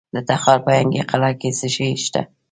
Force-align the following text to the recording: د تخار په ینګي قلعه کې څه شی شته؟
د 0.13 0.15
تخار 0.29 0.59
په 0.65 0.71
ینګي 0.77 1.01
قلعه 1.09 1.33
کې 1.39 1.49
څه 1.59 1.67
شی 1.75 1.89
شته؟ 2.05 2.21